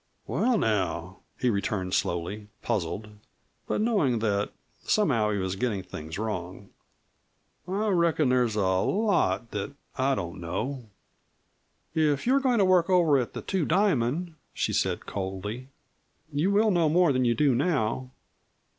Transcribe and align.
"Well, 0.25 0.57
now," 0.57 1.19
he 1.39 1.51
returned 1.51 1.93
slowly, 1.93 2.47
puzzled, 2.63 3.07
but 3.67 3.81
knowing 3.81 4.17
that 4.17 4.49
somehow 4.81 5.29
he 5.29 5.37
was 5.37 5.55
getting 5.55 5.83
things 5.83 6.17
wrong, 6.17 6.69
"I 7.67 7.87
reckon 7.89 8.29
there's 8.29 8.55
a 8.55 8.65
lot 8.79 9.51
that 9.51 9.73
I 9.99 10.15
don't 10.15 10.41
know." 10.41 10.89
"If 11.93 12.25
you 12.25 12.33
are 12.33 12.39
going 12.39 12.57
to 12.57 12.65
work 12.65 12.89
over 12.89 13.19
at 13.19 13.33
the 13.33 13.43
Two 13.43 13.63
Diamond," 13.63 14.33
she 14.55 14.73
said 14.73 15.05
coldly, 15.05 15.67
"you 16.33 16.49
will 16.49 16.71
know 16.71 16.89
more 16.89 17.13
than 17.13 17.23
you 17.23 17.35
do 17.35 17.53
now. 17.53 18.09